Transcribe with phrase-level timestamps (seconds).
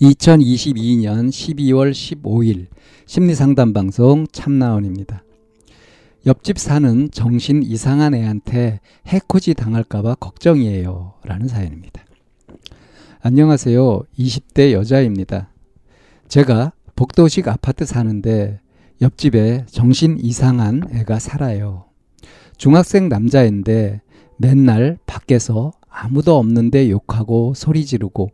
[0.00, 2.66] 2022년 12월 15일
[3.06, 5.24] 심리상담 방송 참나원입니다.
[6.26, 11.14] 옆집 사는 정신 이상한 애한테 해코지 당할까봐 걱정이에요.
[11.22, 12.02] 라는 사연입니다.
[13.20, 14.02] 안녕하세요.
[14.18, 15.50] 20대 여자입니다.
[16.28, 18.60] 제가 복도식 아파트 사는데
[19.02, 21.84] 옆집에 정신 이상한 애가 살아요.
[22.56, 24.00] 중학생 남자인데
[24.38, 28.30] 맨날 밖에서 아무도 없는데 욕하고 소리 지르고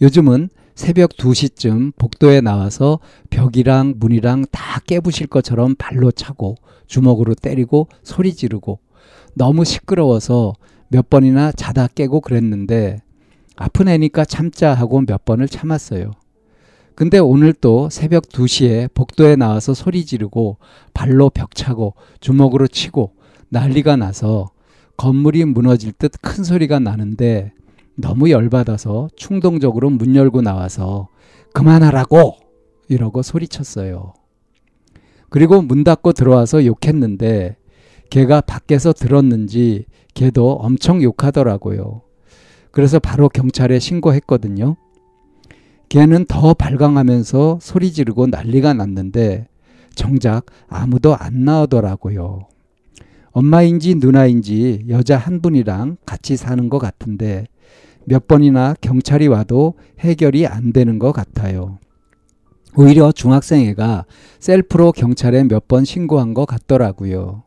[0.00, 6.54] 요즘은 새벽 2시쯤 복도에 나와서 벽이랑 문이랑 다 깨부실 것처럼 발로 차고
[6.86, 8.78] 주먹으로 때리고 소리 지르고
[9.34, 10.54] 너무 시끄러워서
[10.86, 13.02] 몇 번이나 자다 깨고 그랬는데
[13.56, 16.12] 아픈 애니까 참자 하고 몇 번을 참았어요.
[16.94, 20.58] 근데 오늘 또 새벽 2시에 복도에 나와서 소리 지르고
[20.94, 23.14] 발로 벽 차고 주먹으로 치고
[23.48, 24.52] 난리가 나서
[24.96, 27.50] 건물이 무너질 듯 큰 소리가 나는데
[28.00, 31.08] 너무 열받아서 충동적으로 문 열고 나와서
[31.52, 32.36] 그만하라고!
[32.88, 34.14] 이러고 소리쳤어요.
[35.28, 37.56] 그리고 문 닫고 들어와서 욕했는데
[38.08, 42.02] 걔가 밖에서 들었는지 걔도 엄청 욕하더라고요.
[42.70, 44.76] 그래서 바로 경찰에 신고했거든요.
[45.88, 49.48] 걔는 더 발광하면서 소리 지르고 난리가 났는데
[49.96, 52.46] 정작 아무도 안 나오더라고요.
[53.32, 57.46] 엄마인지 누나인지 여자 한 분이랑 같이 사는 것 같은데
[58.08, 61.78] 몇 번이나 경찰이 와도 해결이 안 되는 것 같아요.
[62.76, 64.06] 오히려 중학생 애가
[64.40, 67.42] 셀프로 경찰에 몇 번 신고한 것 같더라고요.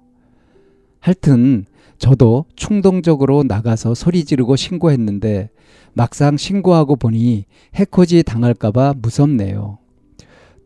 [1.00, 1.66] 하여튼
[1.98, 5.50] 저도 충동적으로 나가서 소리 지르고 신고했는데
[5.94, 9.80] 막상 신고하고 보니 해코지 당할까봐 무섭네요.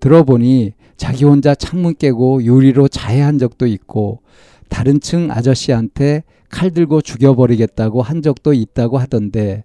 [0.01, 4.19] 들어보니 자기 혼자 창문 깨고 유리로 자해한 적도 있고
[4.67, 9.63] 다른 층 아저씨한테 칼 들고 죽여버리겠다고 한 적도 있다고 하던데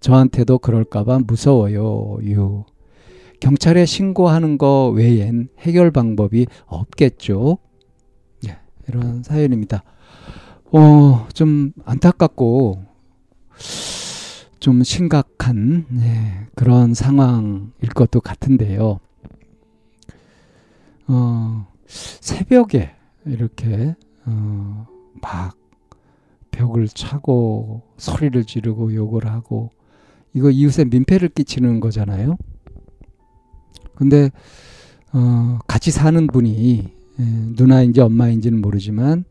[0.00, 2.18] 저한테도 그럴까봐 무서워요.
[2.24, 2.64] 유.
[3.38, 7.58] 경찰에 신고하는 거 외엔 해결 방법이 없겠죠.
[8.42, 8.58] 네,
[8.88, 9.82] 이런 사연입니다.
[10.72, 12.84] 어, 좀 안타깝고
[14.60, 19.00] 좀 심각한 네, 그런 상황일 것도 같은데요.
[21.08, 22.90] 어, 새벽에
[23.24, 23.96] 이렇게
[24.26, 24.86] 어,
[25.20, 25.56] 막
[26.50, 29.70] 벽을 차고 소리를 지르고 욕을 하고
[30.34, 32.36] 이거 이웃에 민폐를 끼치는 거잖아요.
[33.94, 34.30] 근데
[35.12, 39.24] 어, 같이 사는 분이 에, 누나인지 엄마인지는 모르지만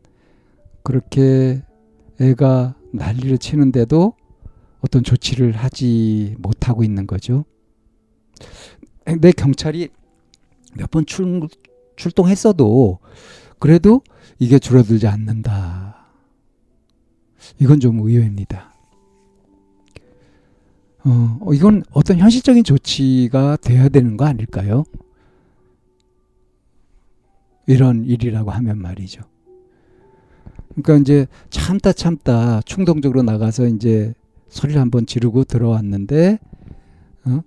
[0.82, 1.62] 그렇게
[2.20, 4.14] 애가 난리를 치는데도
[4.80, 7.44] 어떤 조치를 하지 못하고 있는 거죠.
[9.20, 9.88] 내 경찰이
[10.76, 11.04] 몇 번
[11.96, 12.98] 출동했어도
[13.58, 14.02] 그래도
[14.38, 16.06] 이게 줄어들지 않는다.
[17.58, 18.69] 이건 좀 의외입니다.
[21.04, 24.84] 어, 어, 이건 어떤 현실적인 조치가 돼야 되는 거 아닐까요?
[27.66, 29.22] 이런 일이라고 하면 말이죠.
[30.74, 34.14] 그러니까 이제 참다 참다 충동적으로 나가서 이제
[34.48, 36.38] 소리를 한번 지르고 들어왔는데,
[37.26, 37.40] 어?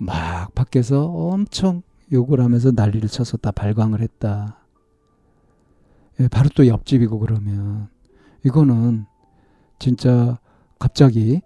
[0.00, 4.64] 막 밖에서 엄청 욕을 하면서 난리를 쳐서 다 발광을 했다.
[6.20, 7.88] 예, 바로 또 옆집이고 그러면
[8.44, 9.06] 이거는
[9.78, 10.38] 진짜
[10.78, 11.40] 갑자기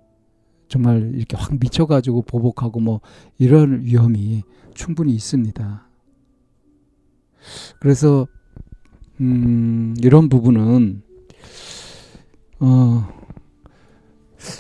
[0.75, 3.01] 정말 이렇게 확 미쳐가지고 보복하고 뭐
[3.39, 4.43] 이런 위험이
[4.75, 5.87] 충분히 있습니다.
[7.79, 8.27] 그래서
[9.21, 11.01] 음, 이런 부분은
[12.59, 13.09] 어,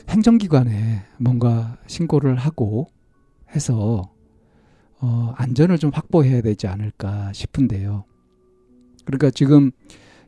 [0.09, 2.93] 행정기관에 뭔가 신고를 하고
[3.51, 4.13] 해서
[5.01, 8.05] 어, 안전을 좀 확보해야 되지 않을까 싶은데요.
[9.05, 9.73] 그러니까 지금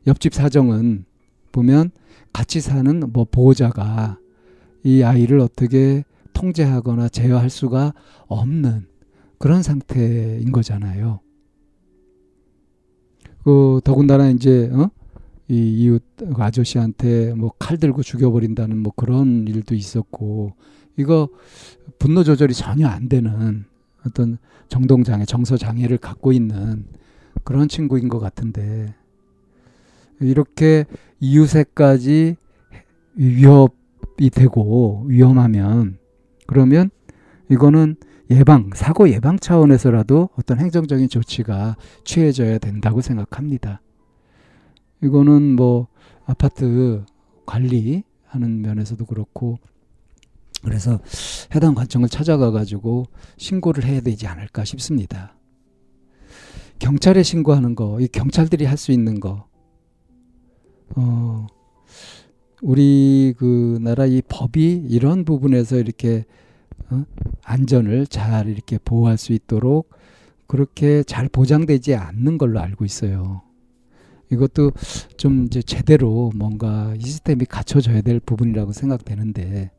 [0.05, 1.05] 옆집 사정은
[1.53, 1.91] 보면
[2.33, 4.17] 같이 사는 뭐 보호자가
[4.83, 6.03] 이 아이를 어떻게
[6.33, 7.93] 통제하거나 제어할 수가
[8.27, 8.87] 없는
[9.39, 11.19] 그런 상태인 거잖아요.
[13.43, 14.89] 그 더군다나 이제 어?
[15.47, 16.03] 이 이웃
[16.35, 20.53] 아저씨한테 뭐 칼 들고 죽여버린다는 뭐 그런 일도 있었고
[20.97, 21.29] 이거
[21.99, 23.65] 분노 조절이 전혀 안 되는
[24.05, 24.37] 어떤
[24.67, 26.85] 정동 장애, 정서 장애를 갖고 있는
[27.43, 28.93] 그런 친구인 것 같은데
[30.19, 30.85] 이렇게
[31.19, 32.35] 이웃에까지
[33.15, 33.75] 위협
[34.19, 35.99] 이 되고 위험하면
[36.47, 36.89] 그러면
[37.49, 37.95] 이거는
[38.29, 43.81] 예방, 사고 예방 차원에서라도 어떤 행정적인 조치가 취해져야 된다고 생각합니다.
[45.01, 45.87] 이거는 뭐
[46.25, 47.05] 아파트
[47.45, 49.59] 관리하는 면에서도 그렇고
[50.63, 50.99] 그래서
[51.55, 53.05] 해당 관청을 찾아가 가지고
[53.37, 55.37] 신고를 해야 되지 않을까 싶습니다.
[56.79, 59.47] 경찰에 신고하는 거, 이 경찰들이 할 수 있는 거,
[60.95, 61.47] 어,
[62.61, 66.25] 우리 그 나라 이 법이 이런 부분에서 이렇게
[66.89, 67.03] 어?
[67.43, 69.89] 안전을 잘 이렇게 보호할 수 있도록
[70.47, 73.41] 그렇게 잘 보장되지 않는 걸로 알고 있어요.
[74.31, 74.71] 이것도
[75.17, 79.71] 좀 이제 제대로 뭔가 이 시스템이 갖춰져야 될 부분이라고 생각되는데,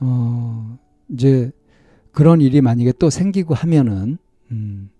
[0.00, 0.78] 어,
[1.08, 1.50] 이제
[2.10, 4.18] 그런 일이 만약에 또 생기고 하면은,
[4.50, 4.90] 음,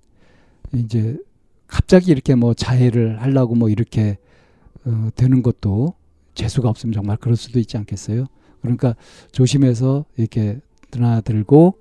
[0.75, 1.19] 이제
[1.67, 4.19] 갑자기 이렇게 뭐 자해를 하려고 뭐 이렇게
[4.85, 5.95] 어, 되는 것도
[6.35, 8.27] 재수가 없으면 정말 그럴 수도 있지 않겠어요?
[8.61, 8.95] 그러니까
[9.33, 11.79] 조심해서 이렇게 드나들고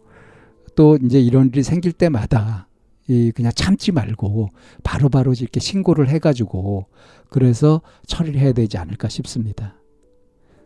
[0.75, 2.67] 또 이제 이런 일이 생길 때마다
[3.07, 4.49] 이 그냥 참지 말고
[4.83, 6.85] 바로바로 바로 이렇게 신고를 해가지고
[7.29, 9.75] 그래서 처리를 해야 되지 않을까 싶습니다.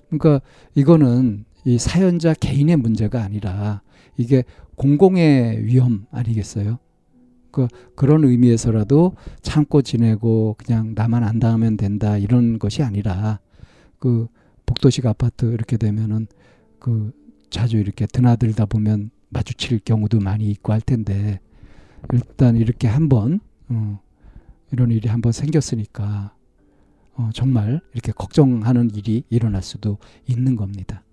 [0.10, 0.42] 그러니까
[0.76, 3.82] 이거는 이 사연자 개인의 문제가 아니라
[4.18, 4.44] 이게
[4.76, 6.80] 공공의 위험 아니겠어요?
[7.52, 13.40] 그 그런 의미에서라도 참고 지내고 그냥 나만 안 당하면 된다 이런 것이 아니라
[14.00, 14.28] 그
[14.66, 16.28] 복도식 아파트 이렇게 되면은
[16.80, 17.12] 그
[17.50, 21.40] 자주 이렇게 드나들다 보면 마주칠 경우도 많이 있고 할 텐데
[22.14, 23.40] 일단 이렇게 한번
[23.70, 24.00] 어,
[24.72, 26.34] 이런 일이 한번 생겼으니까
[27.16, 31.04] 어, 정말 이렇게 걱정하는 일이 일어날 수도 있는 겁니다.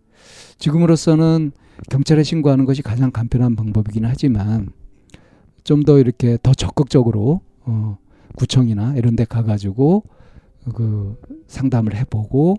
[0.58, 1.52] 지금으로서는
[1.90, 4.70] 경찰에 신고하는 것이 가장 간편한 방법이긴 하지만
[5.64, 7.99] 좀 더 이렇게 더 적극적으로 어,
[8.37, 10.05] 구청이나 이런 데 가가지고
[10.75, 12.56] 그 상담을 해보고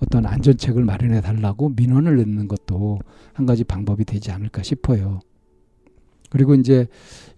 [0.00, 2.98] 어떤 안전책을 마련해 달라고 민원을 넣는 것도
[3.32, 5.20] 한 가지 방법이 되지 않을까 싶어요.
[6.28, 6.86] 그리고 이제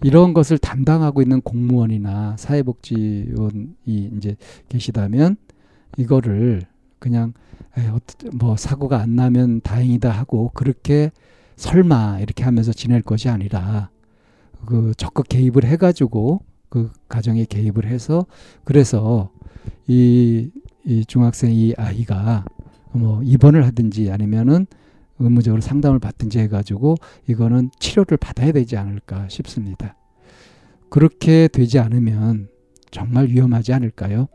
[0.03, 4.37] 이런 것을 담당하고 있는 공무원이나 사회복지원이 이제
[4.69, 5.37] 계시다면
[5.97, 6.63] 이거를
[6.99, 7.33] 그냥
[8.33, 11.11] 뭐 사고가 안 나면 다행이다 하고 그렇게
[11.57, 13.91] 설마 이렇게 하면서 지낼 것이 아니라
[14.67, 18.27] 그 적극 개입을 해가지고 그 가정에 개입을 해서
[18.65, 19.31] 그래서
[19.87, 20.51] 이,
[20.85, 22.45] 이 중학생 이 아이가
[22.93, 24.67] 뭐 입원을 하든지 아니면은
[25.19, 29.97] 의무적으로 상담을 받든지 해가지고 이거는 치료를 받아야 되지 않을까 싶습니다.
[30.89, 32.49] 그렇게 되지 않으면
[32.91, 34.29] 정말 위험하지 않을까요?